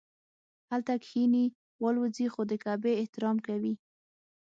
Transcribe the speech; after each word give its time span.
هلته 0.71 0.93
کښیني 1.03 1.45
والوځي 1.83 2.27
خو 2.33 2.41
د 2.51 2.53
کعبې 2.63 2.91
احترام 3.01 3.37
کوي. 3.47 3.73